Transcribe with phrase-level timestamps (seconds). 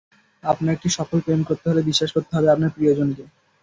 [0.43, 3.23] আপনার একটি সফল প্রেম করতে হলে, বিশ্বাস করতে হবে আপনার প্রিয়জনকে।